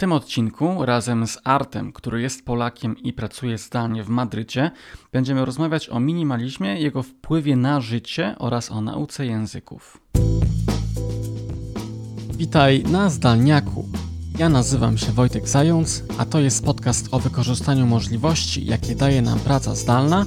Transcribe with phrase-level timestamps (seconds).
[0.00, 4.70] tym odcinku razem z Artem, który jest Polakiem i pracuje zdalnie w Madrycie,
[5.12, 10.00] będziemy rozmawiać o minimalizmie, jego wpływie na życie oraz o nauce języków.
[12.32, 13.88] Witaj na Zdalniaku.
[14.38, 19.38] Ja nazywam się Wojtek Zając, a to jest podcast o wykorzystaniu możliwości, jakie daje nam
[19.38, 20.26] praca zdalna,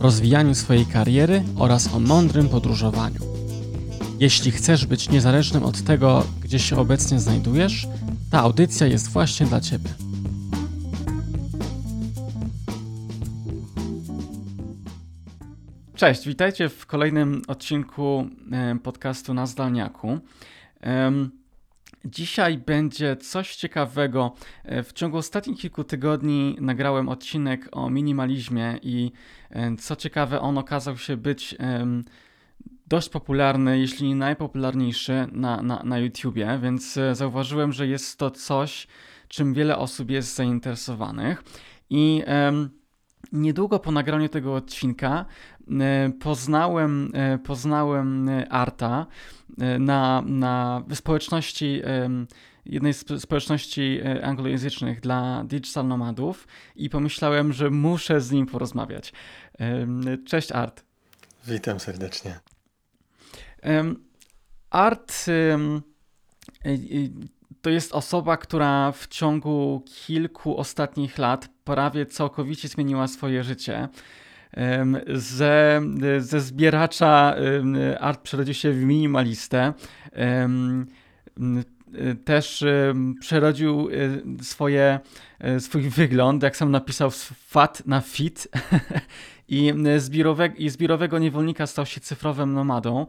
[0.00, 3.20] rozwijaniu swojej kariery oraz o mądrym podróżowaniu.
[4.20, 7.86] Jeśli chcesz być niezależnym od tego, gdzie się obecnie znajdujesz,
[8.34, 9.90] ta audycja jest właśnie dla Ciebie.
[15.94, 20.18] Cześć, witajcie w kolejnym odcinku e, podcastu na Zdalniaku.
[22.04, 24.34] Dzisiaj będzie coś ciekawego.
[24.64, 29.12] E, w ciągu ostatnich kilku tygodni nagrałem odcinek o minimalizmie i
[29.50, 31.56] e, co ciekawe, on okazał się być
[32.86, 38.30] dość popularny, jeśli nie najpopularniejszy na, na, na YouTubie, więc e, zauważyłem, że jest to
[38.30, 38.86] coś,
[39.28, 41.42] czym wiele osób jest zainteresowanych.
[41.90, 42.70] I um,
[43.32, 45.24] niedługo po nagraniu tego odcinka
[45.80, 49.06] e, poznałem, e, poznałem Arta
[49.78, 51.82] na, na społeczności
[52.66, 59.12] jednej z społeczności anglojęzycznych dla digital nomadów i pomyślałem, że muszę z nim porozmawiać.
[60.26, 60.84] Cześć Art.
[61.46, 62.40] Witam serdecznie.
[64.70, 65.26] Art
[67.62, 73.88] to jest osoba, która w ciągu kilku ostatnich lat prawie całkowicie zmieniła swoje życie.
[75.14, 75.82] Ze,
[76.18, 77.34] ze zbieracza
[78.00, 79.72] art przerodził się w minimalistę.
[82.24, 82.64] Też
[83.20, 83.88] przerodził
[84.38, 85.00] e, swoje,
[85.38, 87.10] e, swój wygląd, jak sam napisał,
[87.46, 88.48] fat na fit.
[89.48, 93.06] I zbiorowego, I zbiorowego niewolnika stał się cyfrowym nomadą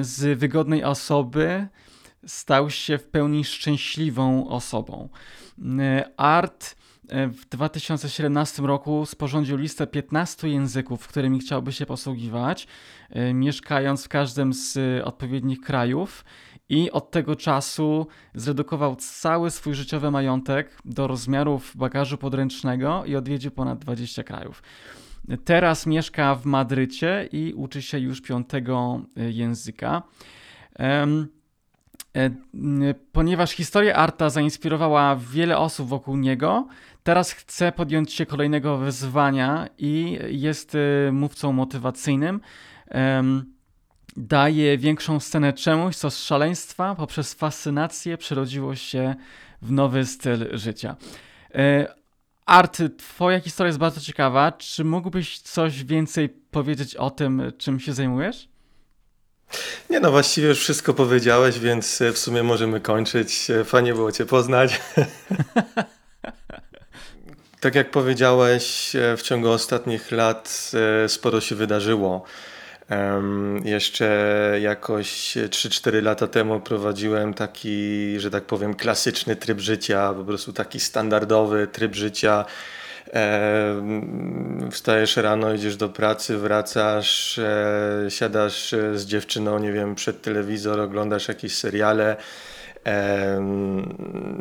[0.00, 1.68] z wygodnej osoby
[2.26, 5.08] stał się w pełni szczęśliwą osobą.
[6.16, 6.76] Art
[7.08, 12.66] e, w 2017 roku sporządził listę 15 języków, którymi chciałby się posługiwać,
[13.10, 16.24] e, mieszkając w każdym z odpowiednich krajów.
[16.68, 23.50] I od tego czasu zredukował cały swój życiowy majątek do rozmiarów bagażu podręcznego i odwiedził
[23.50, 24.62] ponad 20 krajów.
[25.44, 30.02] Teraz mieszka w Madrycie i uczy się już piątego e, języka.
[30.78, 31.06] E,
[33.12, 36.66] ponieważ historia Arta zainspirowała wiele osób wokół niego,
[37.02, 42.40] teraz chce podjąć się kolejnego wyzwania i jest e, mówcą motywacyjnym.
[44.16, 49.14] Daje większą scenę czemuś, co z szaleństwa poprzez fascynację przerodziło się
[49.62, 50.96] w nowy styl życia.
[52.46, 54.52] Art, twoja historia jest bardzo ciekawa.
[54.52, 58.48] Czy mógłbyś coś więcej powiedzieć o tym, czym się zajmujesz?
[59.90, 63.48] Nie no, właściwie już wszystko powiedziałeś, więc w sumie możemy kończyć.
[63.64, 64.80] Fajnie było cię poznać.
[67.60, 70.70] tak jak powiedziałeś, w ciągu ostatnich lat
[71.04, 72.24] e, sporo się wydarzyło.
[73.64, 74.08] Jeszcze
[74.62, 80.80] jakoś 3-4 lata temu prowadziłem taki, że tak powiem, klasyczny tryb życia, po prostu taki
[80.80, 82.44] standardowy tryb życia.
[84.70, 91.28] Wstajesz rano, idziesz do pracy, wracasz, e, siadasz z dziewczyną, nie wiem, przed telewizor, oglądasz
[91.28, 92.16] jakieś seriale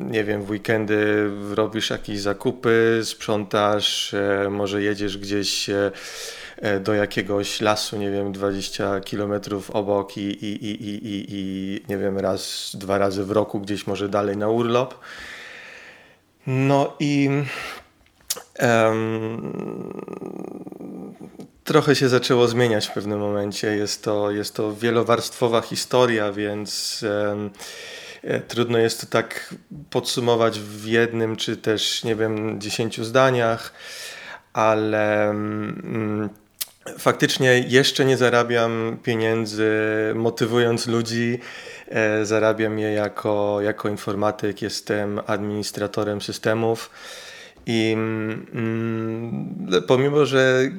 [0.10, 5.92] nie wiem, w weekendy robisz jakieś zakupy, sprzątasz, e, może jedziesz gdzieś e,
[6.80, 12.20] do jakiegoś lasu, nie wiem, 20 kilometrów obok i, i, i, i, i, nie wiem,
[12.20, 15.00] raz, dwa razy w roku gdzieś może dalej na urlop.
[16.48, 17.30] No i
[18.60, 19.94] um,
[21.64, 23.68] trochę się zaczęło zmieniać w pewnym momencie.
[23.68, 27.50] Jest to, jest to wielowarstwowa historia, więc um,
[28.24, 29.56] E, trudno jest to tak
[29.90, 33.74] podsumować w jednym czy też, nie wiem, dziesięciu zdaniach,
[34.54, 36.30] ale mm,
[36.98, 39.72] faktycznie jeszcze nie zarabiam pieniędzy
[40.16, 41.40] motywując ludzi.
[41.90, 46.90] E, zarabiam je jako, jako informatyk, jestem administratorem systemów.
[47.66, 50.70] I mm, pomimo, że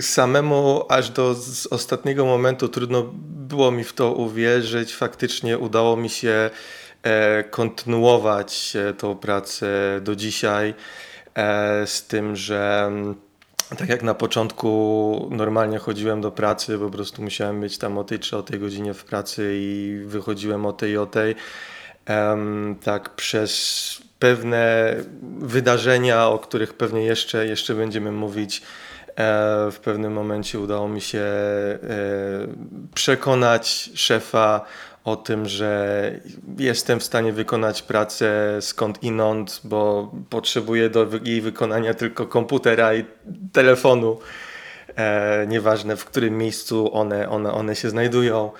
[0.00, 1.36] samemu aż do
[1.70, 3.02] ostatniego momentu trudno
[3.48, 6.50] było mi w to uwierzyć, faktycznie udało mi się
[7.02, 10.74] e, kontynuować e, tą pracę do dzisiaj.
[11.86, 13.14] Z tym, że mm,
[13.78, 18.18] tak jak na początku normalnie chodziłem do pracy, po prostu musiałem być tam o tej
[18.18, 21.34] czy o tej godzinie w pracy i wychodziłem o tej i o tej.
[22.82, 24.94] Tak przez pewne
[25.38, 28.62] wydarzenia, o których pewnie jeszcze, jeszcze będziemy mówić.
[29.16, 31.78] E, w pewnym momencie udało mi się e,
[32.94, 34.64] przekonać szefa
[35.06, 36.20] o tym, że
[36.58, 43.04] jestem w stanie wykonać pracę skąd inąd, bo potrzebuję do jej wykonania tylko komputera i
[43.52, 44.18] telefonu.
[44.96, 48.50] E, nieważne w którym miejscu one, one, one się znajdują.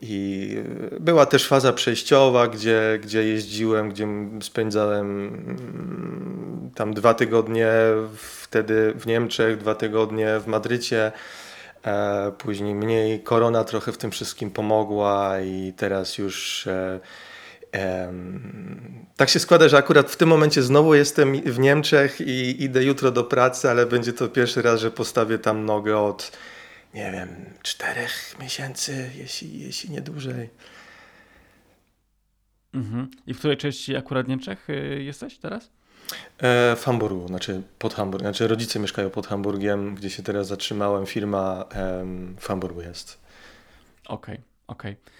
[0.00, 0.56] I
[1.00, 4.06] była też faza przejściowa, gdzie, gdzie jeździłem, gdzie
[4.42, 7.68] spędzałem mm, tam dwa tygodnie
[8.16, 11.12] wtedy w Niemczech, dwa tygodnie w Madrycie.
[11.86, 13.22] E, później mniej.
[13.22, 17.00] Korona trochę w tym wszystkim pomogła i teraz już e,
[19.16, 23.10] tak się składa, że akurat w tym momencie znowu jestem w Niemczech i idę jutro
[23.10, 26.32] do pracy, ale będzie to pierwszy raz, że postawię tam nogę od
[26.94, 27.28] nie wiem,
[27.62, 30.50] czterech miesięcy, jeśli, jeśli nie dłużej.
[32.74, 33.10] Mhm.
[33.26, 35.75] I w której części akurat Niemczech y, jesteś teraz?
[36.38, 38.26] E, w Hamburgu, znaczy pod Hamburgiem.
[38.26, 41.06] Znaczy rodzice mieszkają pod Hamburgiem, gdzie się teraz zatrzymałem.
[41.06, 41.64] Firma
[42.40, 43.18] w Hamburgu jest.
[44.08, 44.92] Okej, okay, okej.
[44.92, 45.16] Okay.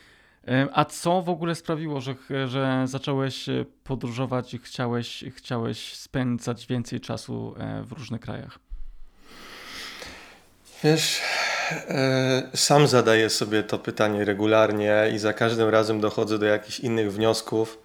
[0.72, 2.14] A co w ogóle sprawiło, że,
[2.46, 8.58] że zacząłeś e, podróżować i chciałeś, chciałeś spędzać więcej czasu e, w różnych krajach?
[10.84, 11.20] Wiesz,
[11.70, 17.12] e, sam zadaję sobie to pytanie regularnie i za każdym razem dochodzę do jakichś innych
[17.12, 17.78] wniosków.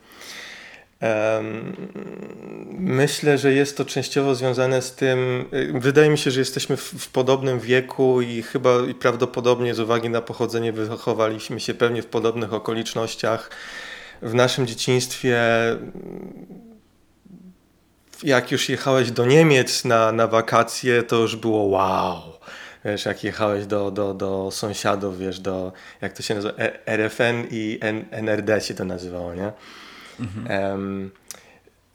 [2.70, 6.82] Myślę, że jest to częściowo związane z tym, e, wydaje mi się, że jesteśmy w,
[6.82, 12.06] w, podobnym wieku i chyba i prawdopodobnie z uwagi na pochodzenie wychowaliśmy się pewnie w
[12.06, 13.50] podobnych okolicznościach.
[14.22, 15.40] W naszym dzieciństwie,
[18.24, 22.42] jak już jechałeś do Niemiec na, na wakacje, to już było wow
[22.86, 25.72] wiesz, jak jechałeś do, do, do sąsiadów, wiesz, do,
[26.02, 27.80] jak to się nazywa, e, RFN i
[28.12, 29.52] NRD się to nazywało, nie?
[30.22, 30.72] Mhm.
[30.72, 31.12] Um,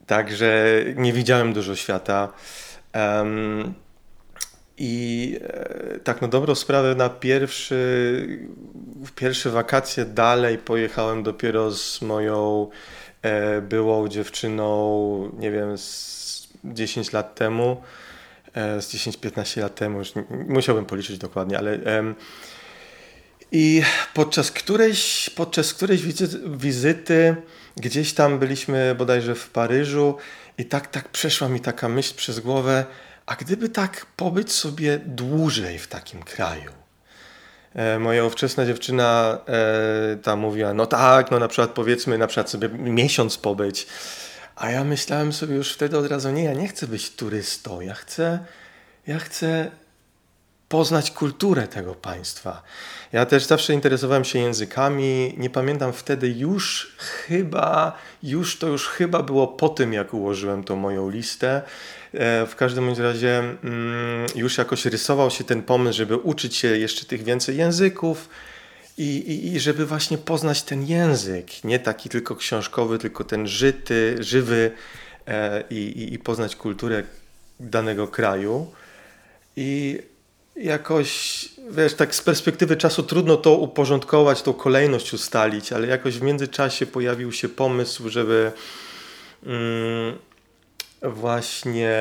[0.06, 2.32] także nie widziałem dużo świata.
[2.94, 3.74] Um,
[4.78, 8.38] i e, tak na dobrą sprawę na pierwszy,
[9.14, 12.68] pierwsze wakacje dalej pojechałem dopiero z moją
[13.22, 17.82] e, byłą dziewczyną, nie wiem, z 10 lat temu.
[18.54, 20.12] E, z 10-15 lat temu, już
[20.48, 21.78] musiałbym policzyć dokładnie, ale
[23.52, 23.82] i
[24.14, 26.02] podczas którejś, podczas którejś
[26.46, 27.36] wizyty,
[27.76, 30.16] gdzieś tam byliśmy bodajże w Paryżu
[30.58, 32.84] i tak, tak przeszła mi taka myśl przez głowę,
[33.26, 36.72] a gdyby tak pobyć sobie dłużej w takim kraju?
[37.74, 42.50] E, moja ówczesna dziewczyna e, ta mówiła, no tak, no na przykład powiedzmy na przykład
[42.50, 43.86] sobie miesiąc pobyć.
[44.56, 47.94] A ja myślałem sobie już wtedy od razu, nie, ja nie chcę być turystą, ja
[47.94, 48.38] chcę,
[49.06, 49.70] ja chcę
[50.68, 52.62] poznać kulturę tego państwa.
[53.12, 55.34] Ja też zawsze interesowałem się językami.
[55.36, 60.76] Nie pamiętam wtedy już chyba, już to już chyba było po tym, jak ułożyłem tą
[60.76, 61.62] moją listę.
[62.12, 67.06] E, w każdym razie mm, już jakoś rysował się ten pomysł, żeby uczyć się jeszcze
[67.06, 68.28] tych więcej języków
[68.98, 74.16] i, i, i żeby właśnie poznać ten język, nie taki tylko książkowy, tylko ten żyty,
[74.20, 74.70] żywy
[75.26, 77.02] e, i, i poznać kulturę
[77.60, 78.72] danego kraju.
[79.56, 79.98] I
[80.56, 86.22] jakoś, wiesz, tak z perspektywy czasu trudno to uporządkować, tą kolejność ustalić, ale jakoś w
[86.22, 88.52] międzyczasie pojawił się pomysł, żeby
[89.46, 90.18] mm,
[91.02, 91.92] właśnie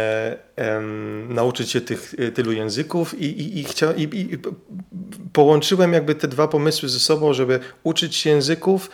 [0.56, 4.38] em, nauczyć się tych tylu języków i, i, i, chcia, i, i
[5.34, 8.90] połączyłem jakby te dwa pomysły ze sobą, żeby uczyć się języków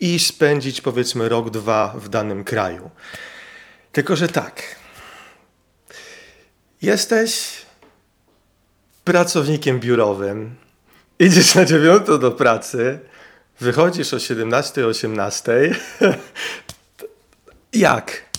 [0.00, 2.90] i spędzić powiedzmy rok, dwa w danym kraju.
[3.92, 4.62] Tylko, że tak.
[6.82, 7.62] Jesteś
[9.04, 10.54] pracownikiem biurowym,
[11.18, 12.98] idziesz na dziewiątą do pracy,
[13.60, 15.74] wychodzisz o 17, 18.
[17.72, 18.32] Jak?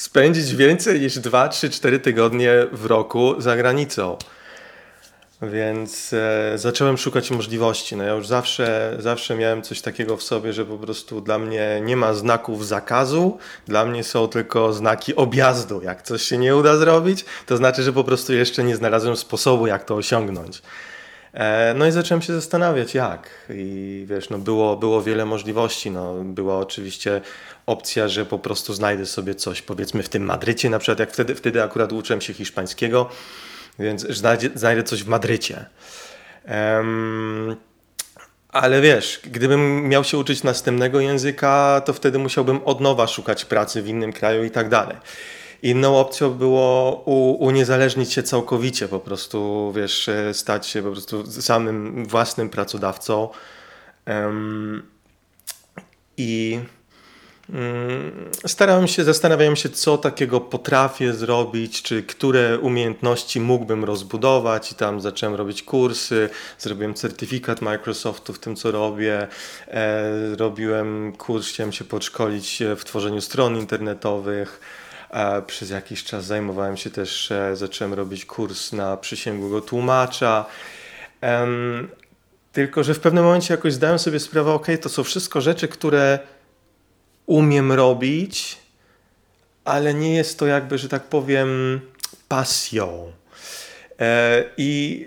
[0.00, 4.16] spędzić więcej niż 2, 3, 4 tygodnie w roku za granicą.
[5.42, 7.96] Więc e, zacząłem szukać możliwości.
[7.96, 11.80] No ja już zawsze, zawsze miałem coś takiego w sobie, że po prostu dla mnie
[11.84, 15.82] nie ma znaków zakazu, dla mnie są tylko znaki objazdu.
[15.82, 19.66] Jak coś się nie uda zrobić, to znaczy, że po prostu jeszcze nie znalazłem sposobu,
[19.66, 20.62] jak to osiągnąć.
[21.34, 23.30] E, no i zacząłem się zastanawiać, jak.
[23.50, 25.90] I wiesz, no było, było wiele możliwości.
[25.90, 27.20] No, była oczywiście
[27.66, 31.34] opcja, że po prostu znajdę sobie coś, powiedzmy w tym Madrycie, na przykład jak wtedy,
[31.34, 33.10] wtedy akurat uczyłem się hiszpańskiego,
[33.80, 35.64] więc znajdę, znajdę coś w Madrycie.
[36.48, 37.56] Um,
[38.48, 43.82] ale wiesz, gdybym miał się uczyć następnego języka, to wtedy musiałbym od nowa szukać pracy
[43.82, 44.96] w innym kraju i tak dalej.
[45.62, 47.02] Inną opcją było
[47.38, 53.28] uniezależnić się całkowicie, po prostu, wiesz, e, stać się po prostu samym własnym pracodawcą.
[54.06, 54.82] Um,
[56.16, 56.60] I
[58.46, 64.72] starałem się, zastanawiałem się, co takiego potrafię zrobić, czy które umiejętności mógłbym rozbudować.
[64.72, 69.28] I tam zacząłem robić kursy, zrobiłem certyfikat Microsoftu w tym, co robię,
[69.68, 74.60] e, robiłem kurs, chciałem się podszkolić w tworzeniu stron internetowych,
[75.10, 80.44] e, przez jakiś czas zajmowałem się też, e, zacząłem robić kurs na przysięgłego tłumacza,
[82.52, 86.18] tylko, że w pewnym momencie jakoś zdałem sobie sprawę, ok, to są wszystko rzeczy, które
[87.30, 88.58] umiem robić,
[89.64, 91.80] ale nie jest to jakby, że tak powiem,
[92.28, 93.12] pasją.
[94.00, 95.06] E, I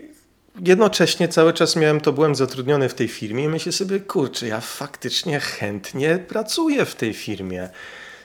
[0.62, 4.62] jednocześnie cały czas miałem to, byłem zatrudniony w tej firmie i myślę sobie, kurczę, ja
[4.62, 7.70] faktycznie chętnie pracuję w tej firmie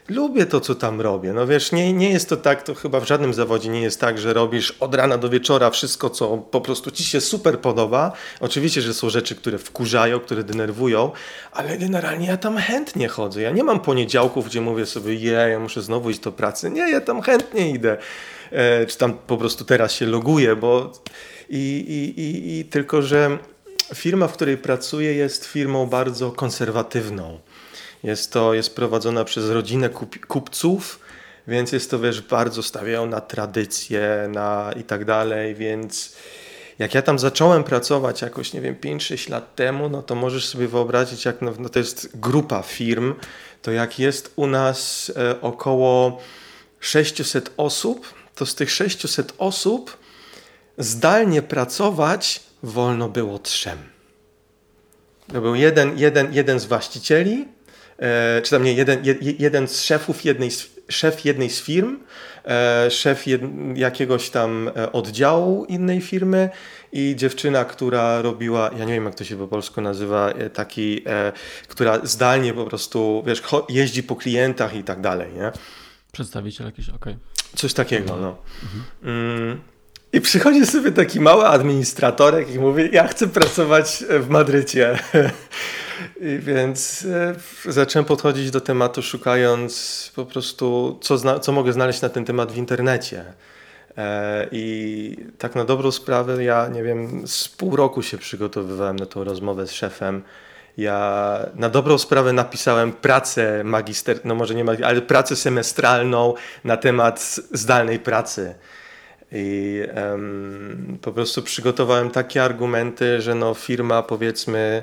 [0.09, 1.33] lubię to, co tam robię.
[1.33, 4.19] No wiesz, nie, nie jest to tak, to chyba w żadnym zawodzie nie jest tak,
[4.19, 8.13] że robisz od rana do wieczora wszystko, co po prostu ci się super podoba.
[8.41, 11.11] Oczywiście, że są rzeczy, które wkurzają, które denerwują,
[11.53, 13.43] ale generalnie ja tam chętnie chodzę.
[13.43, 16.71] Ja nie mam poniedziałków, gdzie mówię sobie, je, ja muszę znowu iść do pracy.
[16.71, 17.97] Nie, ja tam chętnie idę.
[18.51, 20.93] E, czy tam po prostu teraz się loguję, bo
[21.49, 23.39] i, i, i, i tylko, że
[23.95, 27.39] firma, w której pracuję jest firmą bardzo konserwatywną
[28.03, 31.01] jest to jest prowadzona przez rodzinę kup, kupców,
[31.49, 36.17] więc jest to, wiesz, bardzo stawiają na tradycję na i tak dalej, więc
[36.79, 40.69] jak ja tam zacząłem pracować jakoś, nie wiem, 5-6 lat temu, no to możesz sobie
[40.69, 43.15] wyobrazić, jak no, no to jest grupa firm,
[43.63, 46.21] to jak jest u nas e, około
[46.81, 49.99] 600 osób, to z tych 600 osób
[50.79, 53.79] zdalnie pracować wolno było trzem.
[55.33, 57.49] To był jeden, jeden, jeden z właścicieli,
[58.43, 58.99] czy tam nie, jeden,
[59.39, 61.99] jeden z szefów jednej z, szef jednej z firm,
[62.45, 63.43] e, szef jed,
[63.75, 66.51] jakiegoś tam e, oddziału innej firmy
[66.93, 71.05] i dziewczyna, która robiła, ja nie wiem jak to się po polsku nazywa, taki,
[71.69, 75.53] która zdalnie po prostu, wiesz, jeździ po klientach i tak dalej, nie?
[76.13, 77.13] Przedstawiciel jakiś, okej.
[77.13, 77.17] Okay.
[77.57, 78.37] Coś takiego, no.
[79.03, 79.61] Mhm.
[80.13, 84.99] I przychodzi sobie taki mały administratorek i mówi, ja chcę pracować w Madrycie.
[86.21, 87.07] I więc
[87.67, 92.53] e, zacząłem podchodzić do tematu szukając po prostu, co, co mogę znaleźć na ten temat
[92.53, 93.25] w internecie.
[93.97, 99.07] E, I tak na dobrą sprawę, ja nie wiem, z pół roku się przygotowywałem na
[99.07, 100.23] tą rozmowę z szefem.
[100.77, 106.77] Ja na dobrą sprawę napisałem pracę magister, no może nie magister, ale pracę semestralną na
[106.77, 108.55] temat zdalnej pracy.
[109.33, 114.83] I um, po prostu przygotowałem takie argumenty, że no firma powiedzmy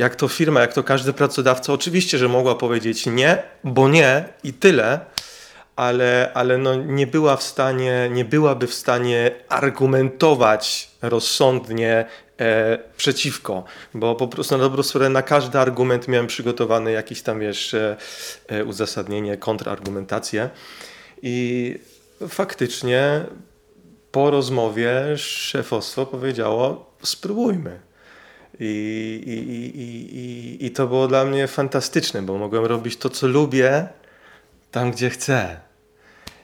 [0.00, 4.52] jak to firma, jak to każdy pracodawca, oczywiście, że mogła powiedzieć nie, bo nie i
[4.52, 5.00] tyle,
[5.76, 12.04] ale, ale no nie była w stanie, nie byłaby w stanie argumentować rozsądnie
[12.38, 13.64] e, przeciwko,
[13.94, 17.96] bo po prostu na dobrą sprawę na każdy argument miałem przygotowany jakiś tam, wiesz, e,
[18.48, 20.50] e uzasadnienie, kontrargumentację
[21.22, 21.78] i
[22.28, 23.20] faktycznie
[24.12, 27.89] po rozmowie szefostwo powiedziało spróbujmy.
[28.60, 33.88] I, i, i, I to było dla mnie fantastyczne, bo mogłem robić to, co lubię,
[34.70, 35.60] tam, gdzie chcę.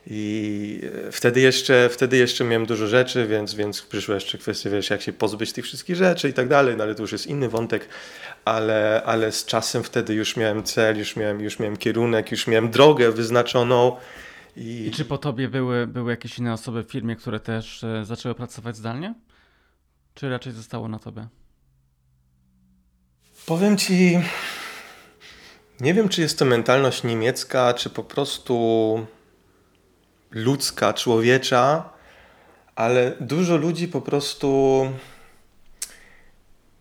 [0.06, 0.80] I
[1.12, 5.12] wtedy jeszcze, wtedy jeszcze miałem dużo rzeczy, więc, więc przyszła jeszcze kwestia, wiesz, jak się
[5.12, 7.88] pozbyć tych wszystkich rzeczy i tak dalej, no ale to już jest inny wątek,
[8.44, 12.70] ale, ale z czasem wtedy już miałem cel, już miałem, już miałem kierunek, już miałem
[12.70, 13.96] drogę wyznaczoną.
[14.56, 14.86] I...
[14.86, 18.34] I czy po tobie były, były jakieś inne osoby w firmie, które też e, zaczęły
[18.34, 19.14] pracować zdalnie?
[20.14, 21.26] Czy raczej zostało na tobie?
[23.46, 24.18] Powiem ci,
[25.80, 29.06] nie wiem, czy jest to mentalność niemiecka, czy po prostu
[30.30, 31.90] ludzka, człowiecza,
[32.74, 34.90] ale dużo ludzi po prostu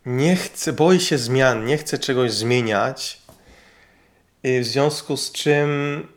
[0.06, 3.22] nie chce, boi się zmian, nie chce czegoś zmieniać.
[4.44, 6.08] I w związku z czym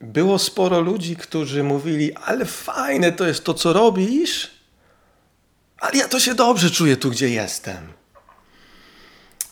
[0.00, 4.50] było sporo ludzi, którzy mówili: Ale fajne to jest to, co robisz,
[5.78, 7.97] ale ja to się dobrze czuję tu, gdzie jestem.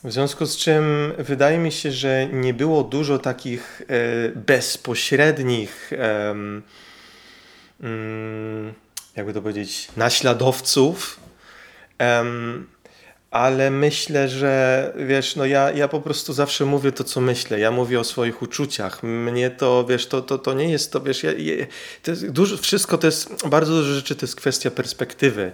[0.07, 6.63] W związku z czym wydaje mi się, że nie było dużo takich e, bezpośrednich, mm,
[9.17, 11.21] jakby to powiedzieć, naśladowców.
[13.31, 17.61] Ale myślę, że wiesz, no ja, ja po prostu zawsze mówię to, co myślę.
[17.61, 19.03] Ja mówię o swoich uczuciach.
[19.03, 21.31] Mnie to, wiesz, to, to, to nie jest to, wiesz, ja,
[22.03, 25.53] to jest dużo, wszystko to jest, bardzo dużo rzeczy to jest kwestia perspektywy.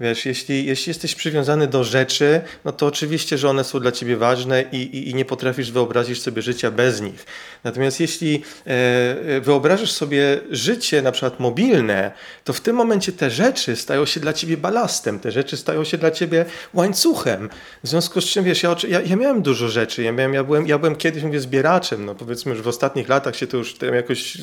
[0.00, 4.16] Wiesz, jeśli, jeśli jesteś przywiązany do rzeczy, no to oczywiście, że one są dla ciebie
[4.16, 7.26] ważne i, i, i nie potrafisz wyobrazić sobie życia bez nich.
[7.64, 12.12] Natomiast jeśli e, e, wyobrażasz sobie życie na przykład mobilne,
[12.44, 15.98] to w tym momencie te rzeczy stają się dla ciebie balastem, te rzeczy stają się
[15.98, 16.44] dla ciebie
[16.74, 17.48] łańcuchem.
[17.84, 20.66] W związku z czym, wiesz, ja, ja, ja miałem dużo rzeczy, ja, miałem, ja, byłem,
[20.66, 24.36] ja byłem kiedyś, mówię, zbieraczem, no powiedzmy, że w ostatnich latach się to już jakoś
[24.36, 24.40] e,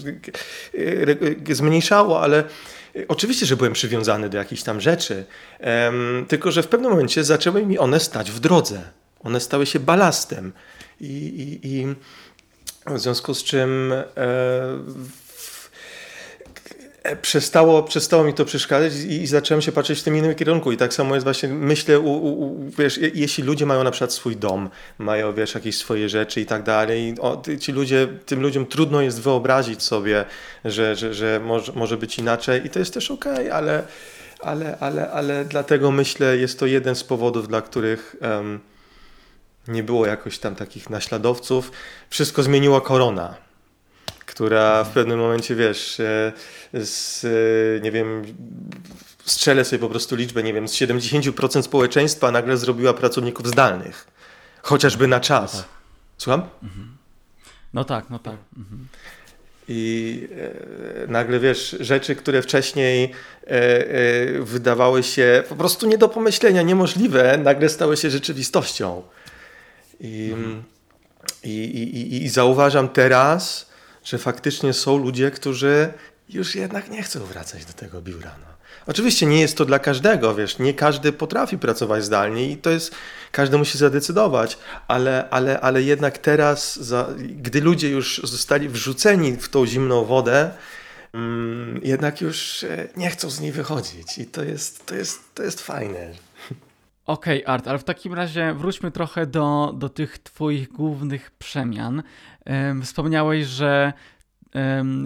[1.51, 2.43] e, zmniejszało, ale
[3.07, 5.25] Oczywiście, że byłem przywiązany do jakichś tam rzeczy,
[6.27, 8.81] tylko że w pewnym momencie zaczęły mi one stać w drodze.
[9.19, 10.51] One stały się balastem.
[11.01, 11.95] I, i, i
[12.87, 14.03] w związku z czym E,
[17.15, 20.71] przestało, przestało mi to przeszkadzać i, i, zacząłem się patrzeć w tym innym kierunku.
[20.71, 24.35] I tak samo jest właśnie, myślę, u, u, wiesz, jeśli ludzie mają na przykład swój
[24.35, 29.01] dom, mają, wiesz, jakieś swoje rzeczy i tak dalej, o, ci ludzie, tym ludziom trudno
[29.01, 30.25] jest wyobrazić sobie,
[30.65, 33.83] że, że, że może, może być inaczej i to jest też okej, okay, ale,
[34.39, 38.59] ale, ale, ale dlatego myślę, jest to jeden z powodów, dla których um,
[39.67, 41.71] nie było jakoś tam takich naśladowców.
[42.09, 43.48] Wszystko zmieniła korona
[44.29, 46.33] która w pewnym momencie, wiesz, e,
[46.73, 48.23] z, e, nie wiem,
[49.25, 54.07] strzelę sobie po prostu liczbę, nie wiem, z 70% społeczeństwa nagle zrobiła pracowników zdalnych.
[54.61, 55.53] Chociażby na czas.
[55.53, 55.69] No tak.
[56.17, 56.41] Słucham?
[56.63, 56.97] Mhm.
[57.73, 58.37] No tak, no tak.
[58.57, 58.87] Mhm.
[59.67, 60.27] I
[61.05, 63.11] e, nagle wiesz, rzeczy, które wcześniej
[64.39, 69.03] wydawały się po prostu nie do pomyślenia, niemożliwe, nagle stały się rzeczywistością.
[69.99, 70.63] I, mhm.
[71.43, 73.68] i, i, i, zauważam teraz,
[74.03, 75.93] że faktycznie są ludzie, którzy
[76.29, 78.35] już jednak nie chcą wracać do tego biura.
[78.41, 78.49] No.
[78.87, 82.95] Oczywiście nie jest to dla każdego, wiesz, nie każdy potrafi pracować zdalnie i to jest,
[83.31, 89.49] każdy musi zadecydować, ale, ale, ale jednak teraz, za, gdy ludzie już zostali wrzuceni w
[89.49, 90.51] tą zimną wodę,
[91.13, 95.43] mm, jednak już e, nie chcą z niej wychodzić i to jest, to jest, to
[95.43, 96.28] jest fajne.
[97.09, 102.03] Okej, okay, Art, ale w takim razie wróćmy trochę do, do tych Twoich głównych przemian.
[102.83, 103.93] Wspomniałeś, że,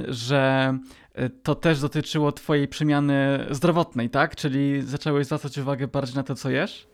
[0.08, 0.74] że
[1.14, 4.36] e, to też dotyczyło Twojej przemiany zdrowotnej, tak?
[4.36, 6.88] Czyli zacząłeś zwracać uwagę bardziej na to, co jesz?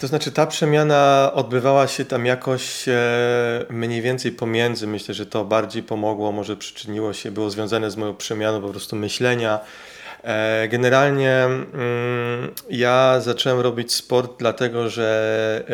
[0.00, 2.92] To znaczy, ta przemiana odbywała się tam jakoś e,
[3.70, 4.86] mniej więcej pomiędzy.
[4.86, 8.96] Myślę, że to bardziej pomogło, może przyczyniło się, było związane z moją przemianą po prostu
[8.96, 9.60] myślenia.
[10.68, 15.64] Generalnie mm, ja zacząłem robić sport, dlatego że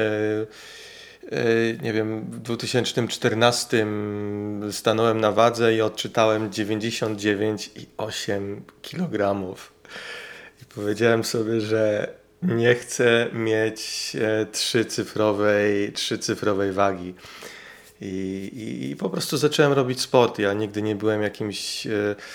[1.32, 3.86] E, nie wiem, w 2014
[4.70, 9.44] stanąłem na wadze i odczytałem 99,8 kg.
[10.62, 17.14] I powiedziałem sobie, że nie chcę mieć e, trzycyfrowej, trzycyfrowej wagi.
[18.00, 20.38] I, i, I, po prostu zacząłem robić sport.
[20.38, 21.86] Ja nigdy nie byłem jakimś.
[21.86, 21.90] E,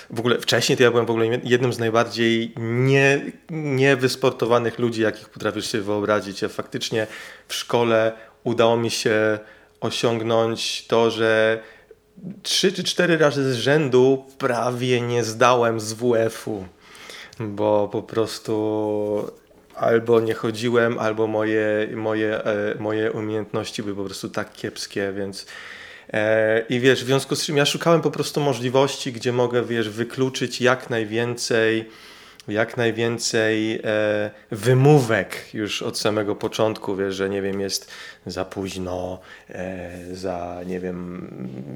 [0.09, 5.29] w ogóle wcześniej to ja byłem w ogóle jednym z najbardziej nie, niewysportowanych ludzi, jakich
[5.29, 6.41] potrafisz sobie wyobrazić.
[6.41, 7.07] Ja faktycznie
[7.47, 8.11] w szkole
[8.43, 9.39] udało mi się
[9.81, 11.59] osiągnąć to, że
[12.43, 16.65] trzy czy cztery razy z rzędu prawie nie zdałem z WF-u,
[17.39, 19.31] bo po prostu
[19.75, 25.45] albo nie chodziłem, albo moje, moje, e, moje umiejętności były po prostu tak kiepskie, więc
[26.13, 29.89] e, i wiesz, w związku z czym ja szukałem po prostu możliwości, gdzie mogę, wiesz,
[29.89, 31.89] wykluczyć jak najwięcej
[32.47, 37.91] jak najwięcej e, wymówek już od samego początku, wiesz, że nie wiem, jest
[38.25, 39.19] za późno,
[40.11, 41.27] za, nie wiem,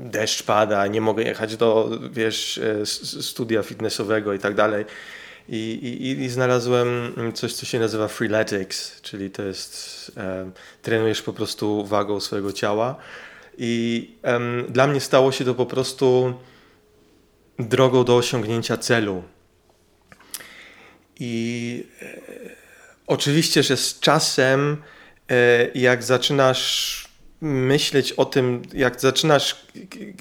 [0.04, 2.62] deszcz pada, nie mogę jechać do, wiesz,
[3.22, 4.86] studia fitnessowego i tak dalej.
[5.50, 5.56] I,
[6.02, 11.86] i, I znalazłem coś, co się nazywa freeletics, czyli to jest, e, trenujesz po prostu
[11.86, 12.96] wagą swojego ciała.
[13.58, 14.12] I
[14.70, 16.34] dla mnie stało się to po prostu
[17.60, 19.24] drogą do osiągnięcia celu
[21.20, 22.06] i e,
[23.08, 24.78] oczywiście, że z czasem,
[25.30, 27.08] e, jak zaczynasz
[27.42, 29.66] myśleć o tym, jak zaczynasz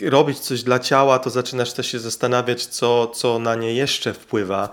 [0.02, 4.70] robić coś dla ciała, to zaczynasz też się zastanawiać, co, co na nie jeszcze wpływa.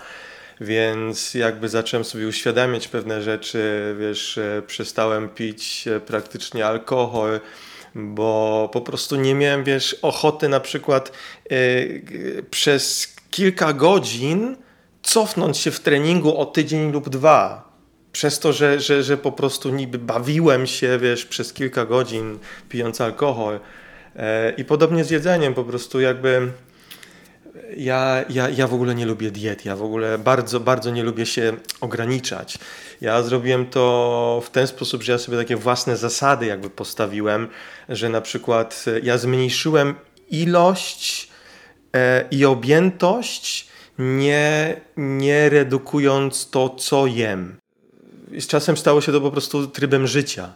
[0.61, 7.39] Więc jakby zacząłem sobie uświadamiać pewne rzeczy, wiesz, przestałem pić e, praktycznie alkohol,
[7.95, 11.11] bo po prostu nie miałem, wiesz, ochoty na przykład
[12.51, 14.55] przez kilka godzin
[15.03, 17.73] cofnąć się w treningu o tydzień lub dwa.
[18.11, 22.39] Przez to, że, że, że po prostu niby bawiłem się, wiesz, przez kilka godzin
[22.69, 23.59] pijąc alkohol.
[24.15, 26.51] E, I podobnie z jedzeniem, po prostu jakby
[27.77, 31.25] ja, ja, ja w ogóle nie lubię diet, ja w ogóle bardzo, bardzo nie lubię
[31.25, 32.57] się ograniczać.
[33.01, 37.47] Ja zrobiłem to w ten sposób, że ja sobie takie własne zasady jakby postawiłem,
[37.89, 39.95] że na przykład ja zmniejszyłem
[40.29, 41.29] ilość
[41.95, 43.67] e, i objętość
[43.99, 47.57] nie, nie redukując to, co jem.
[48.39, 50.53] Z czasem stało się to po prostu trybem życia.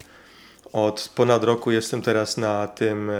[0.73, 3.13] Od ponad roku jestem teraz na tym e,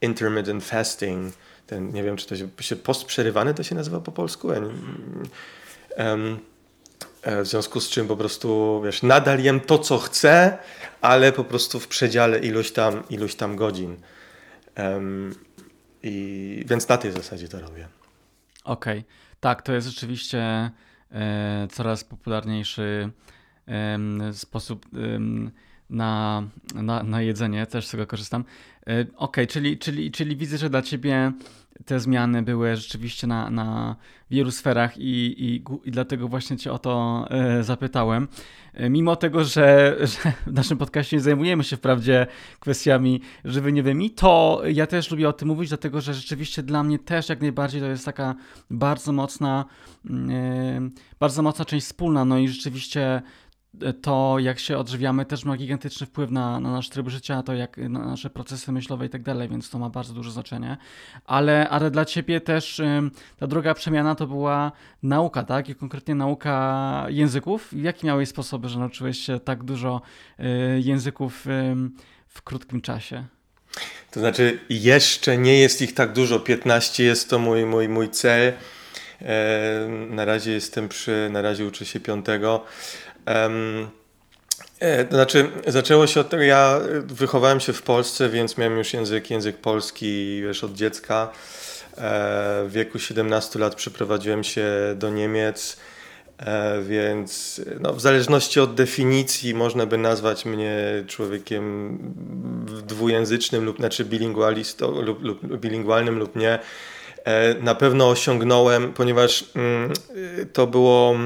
[0.00, 1.34] intermittent fasting.
[1.66, 4.48] Ten, nie wiem, czy to się, post przerywany to się nazywa po polsku.
[4.48, 6.38] Um,
[7.42, 10.58] w związku z czym po prostu, wiesz, nadal jem to, co chcę,
[11.00, 13.96] ale po prostu w przedziale iluś tam, iluś tam godzin.
[14.78, 15.34] Um,
[16.02, 17.88] i, więc na tej zasadzie to robię.
[18.64, 18.98] Okej.
[18.98, 19.04] Okay.
[19.40, 20.70] Tak, to jest rzeczywiście
[21.12, 23.10] e, coraz popularniejszy
[23.68, 23.98] e,
[24.32, 24.90] sposób e,
[25.90, 26.42] na,
[26.74, 27.66] na, na jedzenie.
[27.66, 28.44] Też z tego korzystam.
[28.86, 31.32] E, okej, okay, czyli, czyli, czyli widzę, że dla ciebie
[31.84, 33.96] te zmiany były rzeczywiście na, na
[34.30, 38.28] wielu sferach i, i, i dlatego właśnie Cię o to e, zapytałem.
[38.74, 42.26] E, mimo tego, że, że, w naszym podcaście nie zajmujemy się wprawdzie
[42.60, 47.28] kwestiami żywieniowymi, to ja też lubię o tym mówić, dlatego że rzeczywiście dla mnie też
[47.28, 48.34] jak najbardziej to jest taka
[48.70, 49.64] bardzo mocna,
[50.10, 52.24] mm, bardzo mocna część wspólna.
[52.24, 53.22] No i rzeczywiście
[54.02, 57.76] to jak się odżywiamy też ma gigantyczny wpływ na, na nasz tryb życia, to jak
[57.76, 60.76] na nasze procesy myślowe i tak dalej, więc to ma bardzo duże znaczenie.
[61.24, 62.82] Ale, ale dla ciebie też
[63.38, 65.68] ta druga przemiana to była nauka, tak?
[65.68, 67.72] I konkretnie nauka języków.
[67.72, 70.02] Jakie miałeś sposoby, że nauczyłeś się tak dużo
[70.40, 70.44] y,
[70.80, 71.46] języków
[72.28, 73.24] w krótkim czasie?
[74.10, 76.40] To znaczy, jeszcze nie jest ich tak dużo.
[76.40, 78.52] 15 jest to mój, mój, mój cel.
[80.10, 82.64] Na razie jestem przy, na razie uczę się piątego.
[83.26, 83.88] Um,
[85.10, 89.30] to znaczy, zaczęło się od tego, ja wychowałem się w Polsce, więc miałem już język,
[89.30, 91.30] język polski wiesz, od dziecka.
[91.96, 95.76] E, w wieku 17 lat przeprowadziłem się do Niemiec,
[96.38, 101.98] e, więc no, w zależności od definicji można by nazwać mnie człowiekiem
[102.86, 106.58] dwujęzycznym lub znaczy bilingualistą lub, lub bilingualnym lub nie.
[107.60, 109.92] Na pewno osiągnąłem, ponieważ mm,
[110.52, 111.16] to było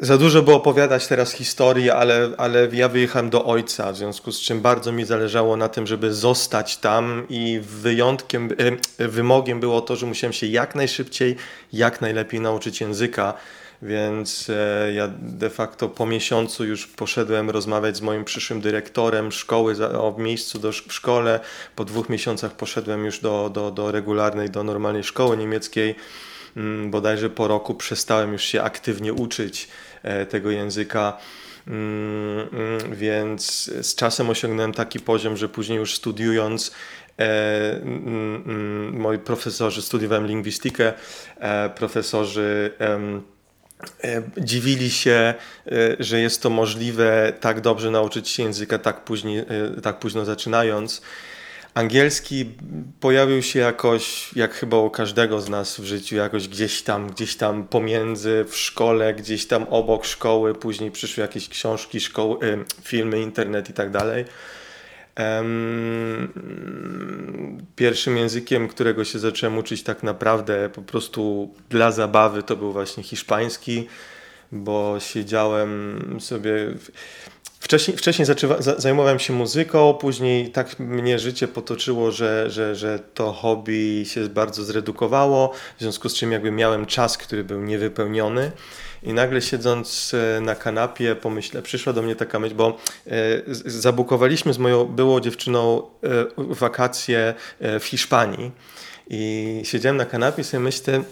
[0.00, 4.40] za dużo by opowiadać teraz historii, ale, ale ja wyjechałem do ojca, w związku z
[4.40, 8.48] czym bardzo mi zależało na tym, żeby zostać tam i wyjątkiem,
[8.98, 11.36] e, wymogiem było to, że musiałem się jak najszybciej,
[11.72, 13.34] jak najlepiej nauczyć języka.
[13.82, 19.74] Więc e, ja de facto po miesiącu już poszedłem rozmawiać z moim przyszłym dyrektorem szkoły
[19.98, 21.40] o miejscu do, w szkole.
[21.76, 25.94] Po dwóch miesiącach poszedłem już do, do, do regularnej, do normalnej szkoły niemieckiej
[26.86, 29.68] bodajże po roku przestałem już się aktywnie uczyć
[30.02, 31.18] e, tego języka.
[31.66, 36.72] Mm, mm, więc z czasem osiągnąłem taki poziom, że później już studiując,
[37.18, 37.80] e,
[38.92, 40.92] moi profesorzy, studiowałem lingwistykę,
[41.36, 42.70] e, profesorzy
[44.38, 45.34] dziwili się,
[45.98, 49.44] że jest to możliwe tak dobrze nauczyć się języka tak, później,
[49.82, 51.02] tak późno zaczynając.
[51.78, 52.50] Angielski
[53.00, 57.36] pojawił się jakoś, jak chyba u każdego z nas w życiu, jakoś gdzieś tam, gdzieś
[57.36, 63.20] tam pomiędzy, w szkole, gdzieś tam obok szkoły, później przyszły jakieś książki, szkoły, y, filmy,
[63.20, 64.24] internet i tak dalej.
[67.76, 73.02] Pierwszym językiem, którego się zacząłem uczyć tak naprawdę po prostu dla zabawy, to był właśnie
[73.02, 73.88] hiszpański,
[74.52, 76.74] bo siedziałem sobie.
[77.68, 83.32] Wcześniej, wcześniej zaczywa, zajmowałem się muzyką, później tak mnie życie potoczyło, że, że, że to
[83.32, 88.52] hobby się bardzo zredukowało, w związku z czym jakby miałem czas, który był niewypełniony.
[89.02, 92.76] I nagle siedząc e, na kanapie, pomyślę, przyszła do mnie taka myśl, bo
[93.06, 93.10] e,
[93.66, 95.84] zabukowaliśmy z moją byłą dziewczyną e,
[96.36, 98.50] wakacje w Hiszpanii.
[99.10, 101.02] I siedziałem na kanapie i sobie myślę,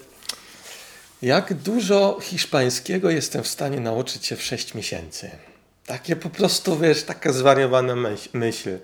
[1.23, 5.31] jak dużo hiszpańskiego jestem w stanie nauczyć się w 6 miesięcy.
[5.87, 7.95] Takie po prostu, wiesz, taka zwariowana
[8.33, 8.79] myśl.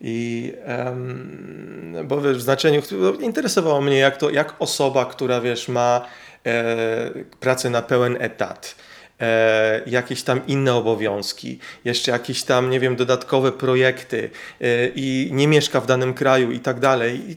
[0.00, 2.82] I um, bo wiesz, w znaczeniu
[3.20, 6.06] interesowało mnie, jak, to, jak osoba, która wiesz, ma
[6.46, 8.74] e, pracę na pełen etat,
[9.20, 15.48] e, jakieś tam inne obowiązki, jeszcze jakieś tam, nie wiem, dodatkowe projekty e, i nie
[15.48, 17.36] mieszka w danym kraju i tak dalej.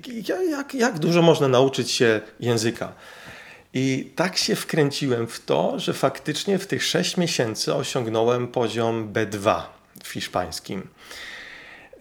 [0.49, 2.93] Jak, jak dużo można nauczyć się języka?
[3.73, 9.61] I tak się wkręciłem w to, że faktycznie w tych 6 miesięcy osiągnąłem poziom B2
[10.03, 10.87] w hiszpańskim.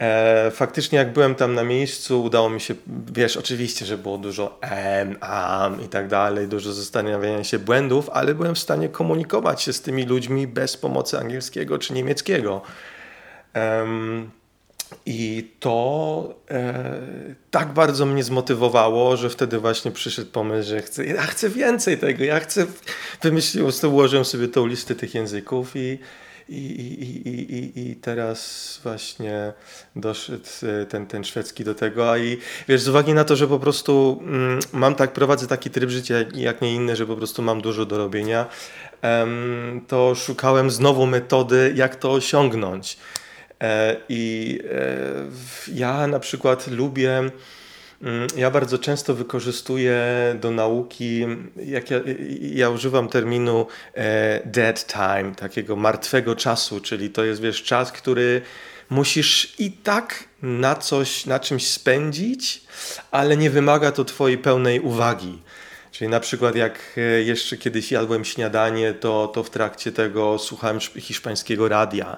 [0.01, 2.75] E, faktycznie jak byłem tam na miejscu, udało mi się,
[3.13, 8.35] wiesz, oczywiście, że było dużo em, am i tak dalej, dużo zastanawiania się błędów, ale
[8.35, 12.63] byłem w stanie komunikować się z tymi ludźmi bez pomocy angielskiego czy niemieckiego.
[13.55, 14.31] Um,
[15.07, 17.01] i to e,
[17.51, 22.25] tak bardzo mnie zmotywowało, że wtedy właśnie przyszedł pomysł, że chcę, ja chcę więcej tego,
[22.25, 22.67] ja chcę,
[23.23, 25.99] wymyśliłem, ułożyłem sobie tą listę tych języków i,
[26.49, 29.53] i, i, i, i teraz właśnie
[29.97, 30.45] doszedł
[30.89, 32.11] ten, ten szwedzki do tego.
[32.11, 35.71] A i wiesz, z uwagi na to, że po prostu mm, mam tak, prowadzę taki
[35.71, 38.47] tryb życia jak nie inny, że po prostu mam dużo do robienia,
[39.89, 42.99] to szukałem znowu metody, jak to osiągnąć.
[43.61, 47.19] E, I e, ja na przykład lubię,
[48.03, 50.03] mm, ja bardzo często wykorzystuję
[50.41, 52.01] do nauki, jak ja,
[52.41, 58.43] ja używam terminu e, dead time, takiego martwego czasu, czyli to jest wiesz, czas, który
[58.91, 62.63] musisz i tak na coś, na czymś spędzić,
[63.11, 65.43] ale nie wymaga to twojej pełnej uwagi.
[65.93, 71.69] Czyli na przykład jak jeszcze kiedyś jadłem śniadanie, to, to w trakcie tego słuchałem hiszpańskiego
[71.69, 72.17] radia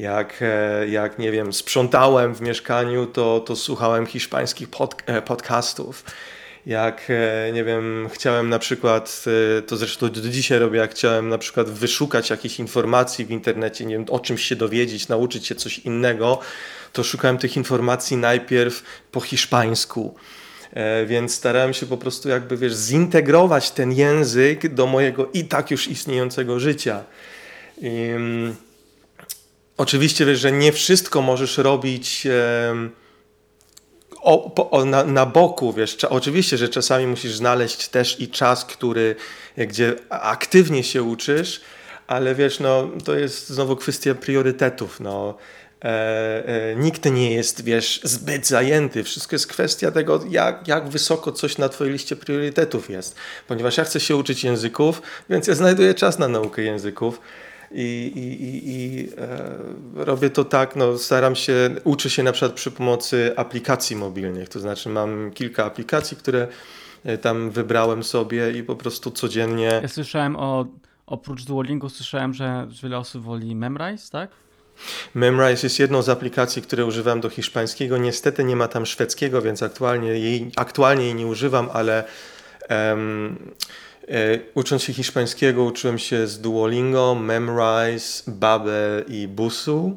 [0.00, 6.04] jak, e, jak nie wiem, sprzątałem w mieszkaniu, to, to słuchałem hiszpańskich pod, e, podcastów.
[6.66, 9.24] Jak, e, nie wiem, chciałem na przykład,
[9.66, 13.94] to zresztą do dzisiaj robię, jak chciałem na przykład wyszukać jakichś informacji w internecie, nie
[13.94, 16.38] wiem, o czymś się dowiedzieć, nauczyć się coś innego,
[16.92, 18.82] to szukałem tych informacji najpierw
[19.12, 20.14] po hiszpańsku.
[21.06, 25.88] Więc starałem się po prostu jakby, wiesz, zintegrować ten język do mojego i tak już
[25.88, 27.04] istniejącego życia.
[27.78, 28.10] I,
[29.80, 32.26] Oczywiście wiesz, że nie wszystko możesz robić
[34.22, 39.16] o, na, na, boku, wiesz, oczywiście, że czasami musisz znaleźć też i czas, który,
[39.56, 41.60] gdzie aktywnie się uczysz,
[42.06, 45.34] ale wiesz, no, to jest znowu kwestia priorytetów, no.
[45.84, 45.88] E,
[46.48, 49.04] e, nikt nie jest, wiesz, zbyt zajęty.
[49.04, 53.16] Wszystko jest kwestia tego, jak, jak wysoko coś na twojej liście priorytetów jest.
[53.48, 57.20] Ponieważ ja chcę się uczyć języków, więc ja znajduję czas na naukę języków
[57.72, 62.70] i, i, i, e, robię to tak, no, staram się, uczę się na przykład przy
[62.70, 66.48] pomocy aplikacji mobilnych, to znaczy mam kilka aplikacji, które
[67.04, 69.80] e, tam wybrałem sobie i po prostu codziennie...
[69.82, 70.66] Ja słyszałem o,
[71.06, 74.30] oprócz Duolingo słyszałem, że wiele osób woli Memrise, tak?
[75.14, 77.98] Memrise jest jedną z aplikacji, które używam do hiszpańskiego.
[77.98, 82.04] Niestety nie ma tam szwedzkiego, więc aktualnie jej, aktualnie jej nie używam, ale
[82.70, 83.52] um,
[84.54, 89.96] ucząc się hiszpańskiego, uczyłem się z Duolingo, Memrise, Babel i Busu.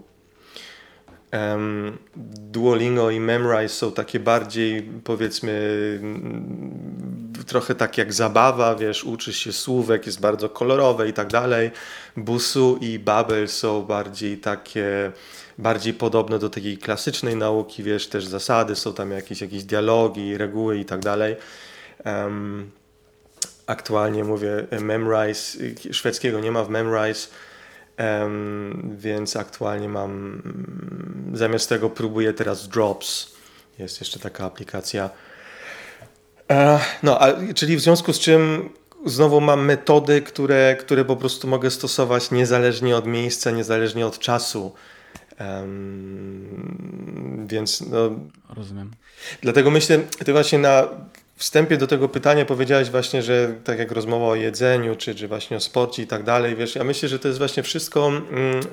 [2.38, 5.52] Duolingo i Memrise są takie bardziej, powiedzmy,
[6.02, 11.72] mm, trochę tak jak zabawa, wiesz, uczysz się słówek, jest bardzo kolorowe i tak dalej.
[12.18, 15.12] Busu i Babel są bardziej takie,
[15.58, 20.78] bardziej podobne do takiej klasycznej nauki, wiesz, też zasady, są tam jakieś, jakieś dialogi, reguły
[20.78, 21.36] i tak dalej.
[22.06, 22.72] Um,
[23.68, 25.58] aktualnie mówię Memrise,
[25.92, 27.28] szwedzkiego nie ma w Memrise,
[28.98, 30.42] więc aktualnie mam,
[31.34, 33.34] zamiast tego próbuję teraz Drops.
[33.80, 35.10] Jest jeszcze taka aplikacja.
[36.52, 38.70] E, no, a, czyli w związku z czym
[39.06, 44.74] znowu mam metody, które, które po prostu mogę stosować niezależnie od miejsca, niezależnie od czasu.
[45.40, 48.10] Um, więc no.
[48.56, 48.92] Rozumiem.
[49.42, 50.88] Dlatego myślę, ty właśnie na
[51.44, 55.58] wstępie do tego pytania powiedziałeś właśnie, że tak jak rozmowa o jedzeniu, czy, czy właśnie
[55.58, 58.24] o sporcie i tak dalej, wiesz, ja myślę, że to jest właśnie wszystko, mm,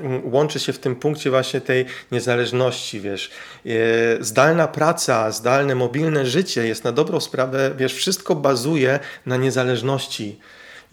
[0.03, 3.31] mm, łączy się w tym punkcie właśnie tej niezależności, wiesz.
[3.67, 3.71] E,
[4.25, 10.39] zdalna praca, zdalne, mobilne życie jest na dobrą sprawę, wiesz, wszystko bazuje na niezależności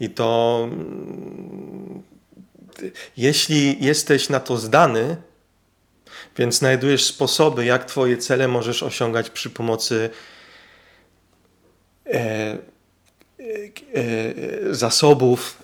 [0.00, 2.02] i to mm,
[3.16, 5.16] jeśli jesteś na to zdany,
[6.38, 10.10] więc znajdujesz sposoby, jak Twoje cele możesz osiągać przy pomocy
[14.70, 15.62] zasobów,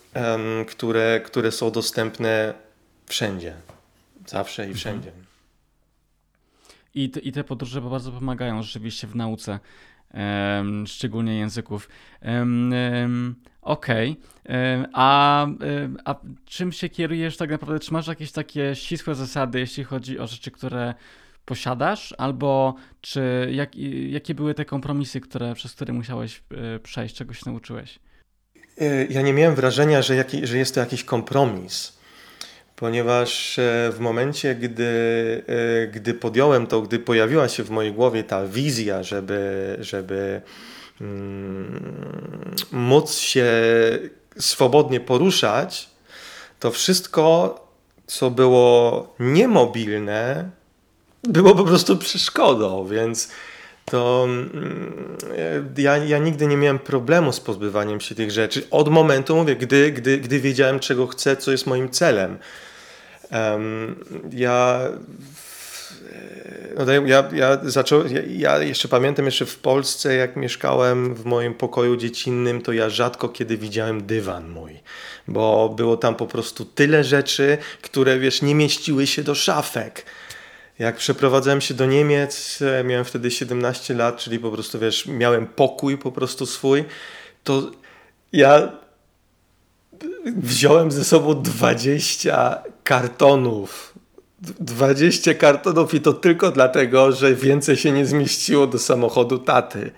[0.69, 2.55] które, które są dostępne
[3.07, 3.55] wszędzie.
[4.27, 4.79] Zawsze i mhm.
[4.79, 5.13] wszędzie.
[6.95, 9.59] I te, I te podróże bardzo pomagają rzeczywiście w nauce,
[10.87, 11.89] szczególnie języków.
[13.63, 14.17] Okej.
[14.45, 14.87] Okay.
[14.93, 15.47] A,
[16.05, 17.81] a czym się kierujesz tak naprawdę?
[17.81, 20.95] Czy masz jakieś takie ścisłe zasady, jeśli chodzi o rzeczy, które
[21.45, 23.77] posiadasz, albo czy jak,
[24.09, 27.99] jakie były te kompromisy, które, przez które musiałeś e, przejść, czego się nauczyłeś?
[28.81, 31.99] E, ja nie miałem wrażenia, że, że jest to jakiś kompromis,
[32.77, 34.93] ponieważ e, w momencie, gdy,
[35.93, 40.43] gdy podjąłem to, gdy pojawiła się w mojej głowie ta wizja, żeby, żeby
[41.01, 42.15] mm,
[42.73, 43.53] móc się
[44.39, 45.91] swobodnie poruszać,
[46.61, 47.55] to wszystko,
[48.07, 50.51] co było niemobilne,
[51.29, 53.29] było po prostu przeszkodą, więc
[53.85, 55.17] to mm,
[55.77, 59.93] ja, ja nigdy nie miałem problemu z pozbywaniem się tych rzeczy od momentu, mówię, gdy,
[59.93, 62.39] gdy, gdy wiedziałem, czego chcę, co jest moim celem.
[63.31, 64.81] Um, ja
[66.87, 71.55] no ja, ja, zacząłem, ja, ja, jeszcze pamiętam jeszcze w Polsce, jak mieszkałem w moim
[71.55, 74.81] pokoju dziecinnym, to ja rzadko kiedy widziałem dywan mój,
[75.29, 80.05] bo było tam po prostu tyle rzeczy, które wiesz, nie mieściły się do szafek.
[80.79, 85.47] Jak przeprowadzałem się do Niemiec, e, miałem wtedy 17 lat, czyli po prostu wiesz, miałem
[85.47, 86.85] pokój po prostu swój,
[87.45, 87.71] to
[88.33, 88.73] ja
[90.37, 93.95] wziąłem ze sobą 20 kartonów
[94.61, 99.91] 20 kartonów i to tylko dlatego, że więcej się nie zmieściło do samochodu taty.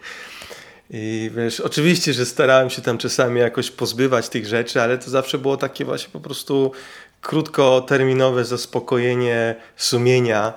[0.91, 5.39] I wiesz, oczywiście, że starałem się tam czasami jakoś pozbywać tych rzeczy, ale to zawsze
[5.39, 6.73] było takie właśnie po prostu
[7.21, 10.55] krótkoterminowe zaspokojenie sumienia.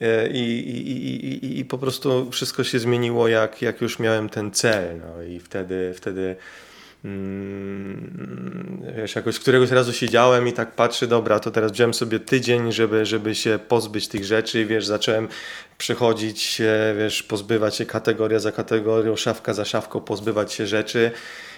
[0.00, 4.50] E, I, i, i, i, po prostu wszystko się zmieniło, jak, jak już miałem ten
[4.50, 5.00] cel.
[5.00, 6.36] No i wtedy, wtedy
[8.96, 13.06] wiesz, jakoś któregoś razu siedziałem i tak patrzę, dobra, to teraz wziąłem sobie tydzień, żeby,
[13.06, 15.28] żeby się pozbyć tych rzeczy wiesz, zacząłem
[15.78, 21.10] przechodzić się, wiesz, pozbywać się kategoria za kategorią, szafka za szafką, pozbywać się rzeczy.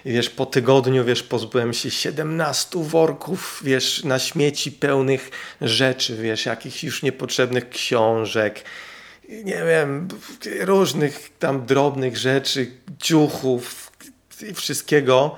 [0.04, 6.46] I wiesz, po tygodniu, wiesz, pozbyłem się 17 worków, wiesz, na śmieci pełnych rzeczy, wiesz,
[6.46, 8.64] jakichś już niepotrzebnych książek,
[9.28, 10.08] nie wiem,
[10.60, 13.91] różnych tam drobnych rzeczy, ciuchów,
[14.42, 15.36] i wszystkiego.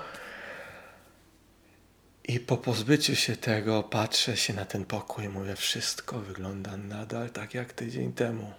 [2.29, 7.31] I po pozbyciu się tego patrzę się na ten pokój i mówię, wszystko wygląda nadal
[7.31, 8.53] tak jak tydzień temu.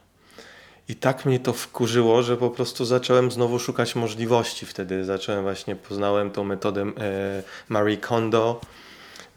[0.89, 4.65] I tak mnie to wkurzyło, że po prostu zacząłem znowu szukać możliwości.
[4.65, 8.62] Wtedy zacząłem właśnie, poznałem tą metodę e, Marie Kondo.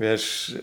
[0.01, 0.55] Wiesz,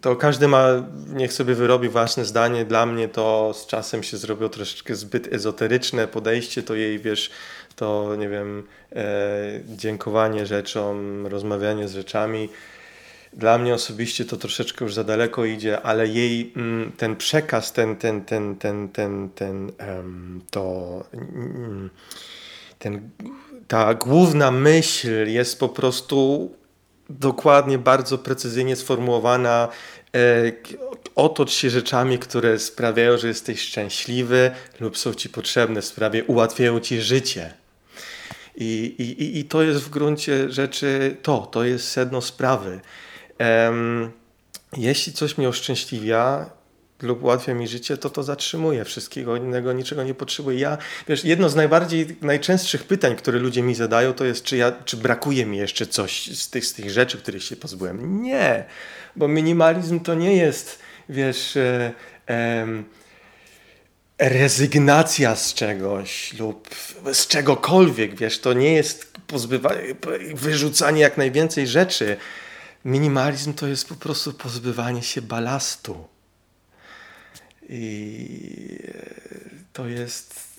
[0.00, 0.66] to każdy ma,
[1.14, 2.64] niech sobie wyrobi własne zdanie.
[2.64, 7.30] Dla mnie to z czasem się zrobiło troszeczkę zbyt ezoteryczne podejście, to jej, wiesz,
[7.76, 9.04] to nie wiem, e,
[9.68, 12.48] dziękowanie rzeczom, rozmawianie z rzeczami.
[13.32, 17.96] Dla mnie osobiście to troszeczkę już za daleko idzie, ale jej mm, ten przekaz, ten,
[17.96, 19.72] ten, ten, ten, ten, ten,
[20.50, 21.90] to, mm,
[22.78, 23.10] ten,
[23.68, 26.50] ta główna myśl jest po prostu
[27.18, 29.68] dokładnie, bardzo precyzyjnie sformułowana.
[30.14, 30.52] E,
[31.14, 37.00] otocz się rzeczami, które sprawiają, że jesteś szczęśliwy lub są ci potrzebne, sprawie ułatwiają ci
[37.00, 37.54] życie.
[38.56, 42.80] I, i, I to jest w gruncie rzeczy to, to jest sedno sprawy.
[43.38, 44.10] Um,
[44.76, 46.50] jeśli coś mnie uszczęśliwia
[47.02, 48.84] lub ułatwia mi życie, to to zatrzymuje.
[48.84, 50.58] Wszystkiego innego, niczego nie potrzebuję.
[50.58, 54.72] Ja, wiesz, jedno z najbardziej, najczęstszych pytań, które ludzie mi zadają, to jest, czy, ja,
[54.84, 58.22] czy brakuje mi jeszcze coś z tych, z tych rzeczy, których się pozbyłem.
[58.22, 58.64] Nie,
[59.16, 61.56] bo minimalizm to nie jest, wiesz...
[61.56, 61.92] E,
[62.28, 62.66] e,
[64.20, 66.68] rezygnacja z czegoś lub
[67.12, 69.94] z czegokolwiek, wiesz, to nie jest pozbywanie,
[70.34, 72.16] wyrzucanie jak najwięcej rzeczy.
[72.84, 76.04] Minimalizm to jest po prostu pozbywanie się balastu.
[77.70, 78.28] I
[79.72, 80.50] to jest.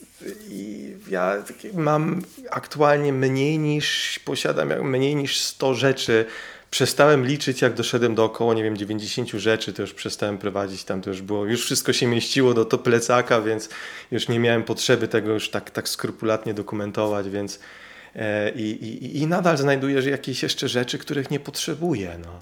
[0.50, 1.44] I ja
[1.74, 6.26] mam aktualnie mniej niż, posiadam mniej niż 100 rzeczy
[6.72, 11.02] przestałem liczyć, jak doszedłem do około, nie wiem, 90 rzeczy, to już przestałem prowadzić tam,
[11.02, 13.70] to już było, już wszystko się mieściło do to plecaka, więc
[14.12, 17.60] już nie miałem potrzeby tego już tak, tak skrupulatnie dokumentować, więc
[18.16, 22.40] e, i, i, i nadal znajduję jakieś jeszcze rzeczy, których nie potrzebuję, no.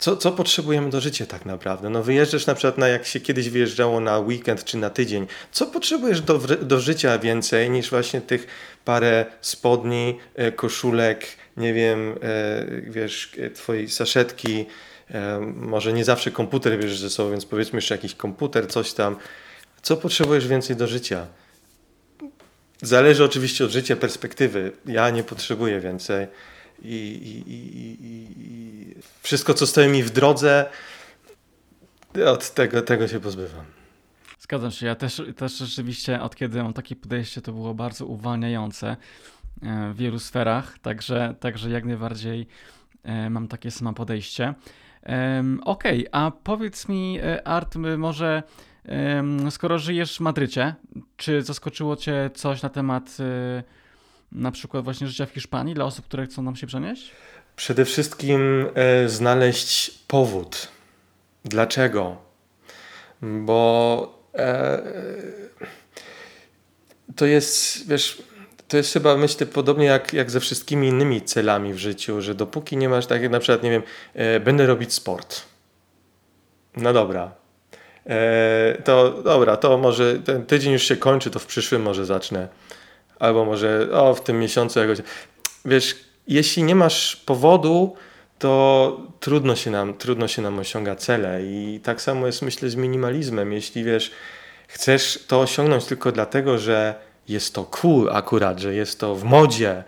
[0.00, 1.90] Co, co potrzebujemy do życia tak naprawdę?
[1.90, 5.26] No wyjeżdżasz na przykład na jak się kiedyś wyjeżdżało na weekend czy na tydzień.
[5.52, 8.46] Co potrzebujesz do, do życia więcej niż właśnie tych
[8.84, 14.66] parę spodni, e, koszulek, nie wiem, e, wiesz, e, twojej saszetki,
[15.54, 19.16] może nie zawsze komputer bierzesz ze sobą, więc powiedzmy jeszcze jakiś komputer, coś tam.
[19.82, 21.26] Co potrzebujesz więcej do życia?
[22.82, 24.72] Zależy oczywiście od życia, perspektywy.
[24.86, 26.26] Ja nie potrzebuję więcej.
[26.82, 30.70] I, i, i, i wszystko, co stoi mi w drodze,
[32.26, 33.64] od tego, tego się pozbywam.
[34.38, 34.86] Zgadzam się.
[34.86, 38.96] Ja też, też rzeczywiście od kiedy mam takie podejście, to było bardzo uwalniające
[39.62, 42.46] e, w wielu sferach, także, także jak najbardziej
[43.02, 44.54] e, mam takie samo podejście.
[45.64, 48.42] Okej, okay, a powiedz mi, e, Art, może
[49.50, 50.74] skoro żyjesz w Madrycie,
[51.16, 53.16] czy zaskoczyło Cię coś na temat
[54.32, 57.10] na przykład właśnie życia w Hiszpanii dla osób, które chcą nam się przenieść?
[57.56, 58.66] Przede wszystkim
[59.06, 60.68] znaleźć powód.
[61.44, 62.16] Dlaczego?
[63.22, 64.82] Bo E,
[67.16, 68.22] to jest, wiesz,
[68.68, 72.76] to jest chyba, myślę, podobnie jak, jak ze wszystkimi innymi celami w życiu, że dopóki
[72.76, 73.82] nie masz, tak jak na przykład, nie wiem,
[74.14, 75.42] e, będę robić sport.
[76.76, 77.32] No dobra.
[78.06, 82.48] E, to dobra, to może ten tydzień już się kończy, to w przyszłym może zacznę.
[83.20, 84.98] Albo może, o, w tym miesiącu jakoś.
[85.64, 85.96] Wiesz,
[86.28, 87.96] jeśli nie masz powodu,
[88.38, 91.42] to trudno się nam, trudno się nam osiąga cele.
[91.44, 93.52] I tak samo jest myślę z minimalizmem.
[93.52, 94.10] Jeśli wiesz,
[94.68, 96.94] chcesz to osiągnąć tylko dlatego, że
[97.28, 99.84] jest to cool akurat, że jest to w modzie,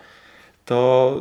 [0.64, 1.16] to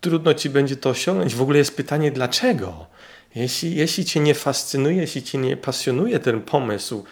[0.00, 1.34] trudno ci będzie to osiągnąć.
[1.34, 2.86] W ogóle jest pytanie, dlaczego?
[3.34, 7.04] Jeśli, jeśli cię nie fascynuje, jeśli cię nie pasjonuje ten pomysł,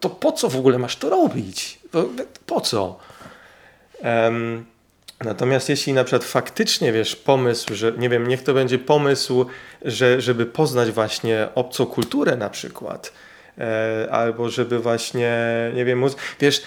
[0.00, 1.78] to po co w ogóle masz to robić?
[2.46, 2.98] Po co?
[4.02, 4.64] Um,
[5.24, 9.46] natomiast jeśli na przykład faktycznie wiesz pomysł, że nie wiem, niech to będzie pomysł,
[9.82, 13.12] że, żeby poznać właśnie obcą kulturę na przykład,
[13.58, 15.32] e, albo żeby właśnie,
[15.74, 16.04] nie wiem,
[16.40, 16.62] wiesz,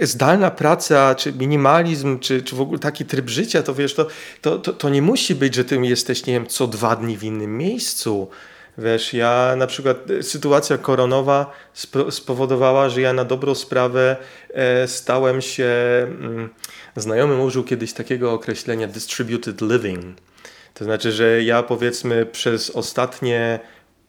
[0.00, 4.06] zdalna praca, czy minimalizm, czy, czy w ogóle taki tryb życia, to wiesz, to,
[4.40, 7.24] to, to, to nie musi być, że ty jesteś, nie wiem, co dwa dni w
[7.24, 8.30] innym miejscu.
[8.78, 11.52] Wiesz, ja na przykład e, sytuacja koronowa
[12.10, 14.16] spowodowała, że ja na dobrą sprawę
[14.50, 15.66] e, stałem się.
[16.20, 16.48] Mm,
[16.96, 20.16] znajomy użył kiedyś takiego określenia distributed living.
[20.74, 23.60] To znaczy, że ja powiedzmy przez ostatnie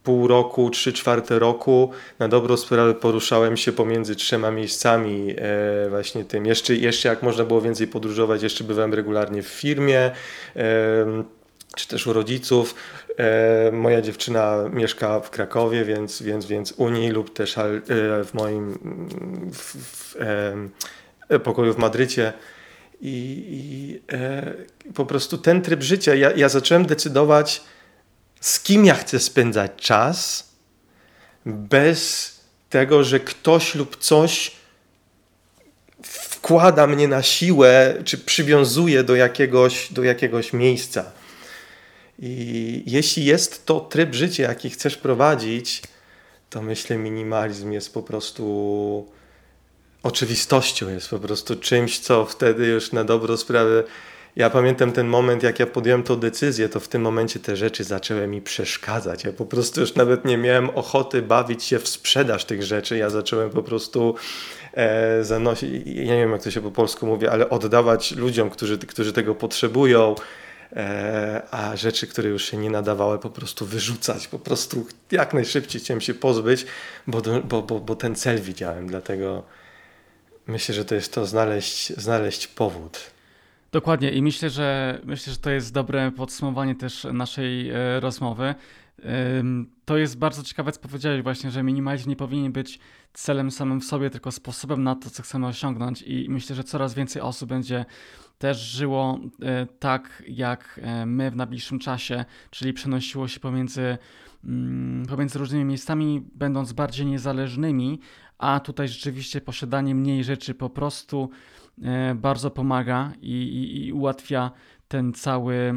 [0.04, 6.26] pół roku, trzy czwarte roku na dobrą sprawę poruszałem się pomiędzy trzema miejscami e, właśnie
[6.26, 6.46] tym.
[6.46, 10.12] Jeszcze, jeszcze jak można było więcej podróżować, jeszcze bywałem regularnie w firmie
[10.56, 11.24] e,
[11.76, 12.76] czy też u rodziców.
[13.20, 17.82] E, moja dziewczyna mieszka w Krakowie, więc, więc, więc u niej lub też e,
[18.26, 18.80] w moim
[19.54, 20.16] w, w,
[21.30, 22.34] e, pokoju w Madrycie.
[23.02, 24.54] I, i e,
[24.94, 27.62] po prostu ten tryb życia, ja, ja zacząłem decydować,
[28.42, 30.50] z kim ja chcę spędzać czas,
[31.46, 32.32] bez
[32.70, 34.52] tego, że ktoś lub coś
[36.04, 41.19] wkłada mnie na siłę, czy przywiązuje do jakiegoś, do jakiegoś miejsca.
[42.22, 45.82] I jeśli jest to tryb życia, jaki chcesz prowadzić,
[46.50, 49.06] to myślę, minimalizm jest po prostu
[50.04, 53.84] oczywistością, jest po prostu czymś, co wtedy już na dobrą sprawę
[54.36, 57.84] ja pamiętam ten moment, jak ja podjąłem tą decyzję, to w tym momencie te rzeczy
[57.84, 59.24] zaczęły mi przeszkadzać.
[59.24, 62.98] Ja po prostu już nawet nie miałem ochoty bawić się w sprzedaż tych rzeczy.
[62.98, 64.16] Ja zacząłem po prostu
[64.74, 68.78] e, zanosić, ja nie wiem jak to się po polsku mówi, ale oddawać ludziom, którzy,
[68.78, 70.16] którzy tego potrzebują.
[70.76, 75.82] E, a rzeczy, które już się nie nadawały, po prostu wyrzucać, po prostu jak najszybciej
[75.82, 76.66] chciałem się pozbyć,
[77.08, 79.44] bo, bo, bo, bo ten cel widziałem, dlatego
[80.48, 83.00] myślę, że to jest to znaleźć, znaleźć powód.
[83.72, 88.56] Dokładnie i myślę, że myślę, że to jest dobre podsumowanie też naszej e, rozmowy.
[89.86, 92.80] To jest bardzo ciekawe, co powiedziałeś właśnie, że minimalizm nie powinien być
[93.14, 96.02] celem samym w sobie, tylko sposobem na to, co chcemy osiągnąć.
[96.02, 97.86] I myślę, że coraz więcej osób będzie
[98.38, 103.98] też żyło e, tak, jak e, my w najbliższym czasie, czyli przenosiło się pomiędzy,
[104.44, 108.00] mm, pomiędzy różnymi miejscami, będąc bardziej niezależnymi,
[108.38, 111.30] a tutaj rzeczywiście posiadanie mniej rzeczy po prostu
[111.84, 114.52] E, bardzo pomaga i, i, i ułatwia
[114.88, 115.74] ten cały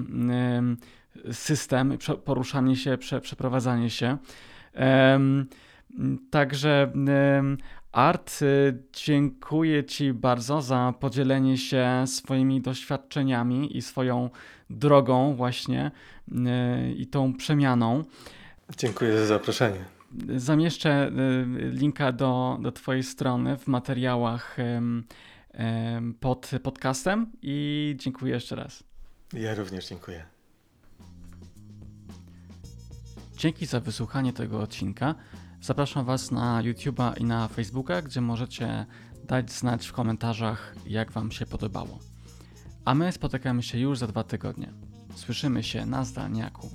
[1.32, 4.18] system, poruszanie się, prze, przeprowadzanie się.
[6.30, 6.92] Także
[7.92, 14.30] Art, y, dziękuję Ci bardzo za podzielenie się swoimi doświadczeniami i swoją
[14.70, 15.90] drogą właśnie
[16.28, 18.04] y, i tą przemianą.
[18.78, 19.84] Dziękuję za zaproszenie.
[20.36, 24.56] Zamieszczę y, linka do, do Twojej strony w materiałach
[26.20, 28.84] pod podcastem i dziękuję jeszcze raz.
[29.32, 30.31] Ja również dziękuję.
[33.42, 35.14] Dzięki za wysłuchanie tego odcinka.
[35.60, 38.86] Zapraszam Was na YouTube'a i na Facebooka, gdzie możecie
[39.24, 41.98] dać znać w komentarzach, jak Wam się podobało.
[42.84, 44.72] A my spotykamy się już za dwa tygodnie.
[45.14, 46.70] Słyszymy się na zdalniaku.